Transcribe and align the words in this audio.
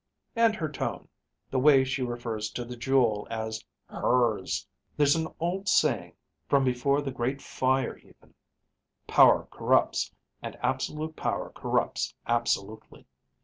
And 0.35 0.55
her 0.55 0.67
tone, 0.67 1.09
the 1.51 1.59
way 1.59 1.83
she 1.83 2.01
refers 2.01 2.49
to 2.53 2.65
the 2.65 2.75
jewel 2.75 3.27
as 3.29 3.63
hers. 3.87 4.65
There's 4.97 5.15
an 5.15 5.27
old 5.39 5.69
saying, 5.69 6.15
from 6.49 6.63
before 6.63 7.03
the 7.03 7.11
Great 7.11 7.39
Fire 7.39 7.95
even: 7.99 8.33
Power 9.05 9.47
corrupts, 9.51 10.11
and 10.41 10.57
absolute 10.63 11.15
power 11.15 11.51
corrupts 11.51 12.15
absolutely. 12.25 13.05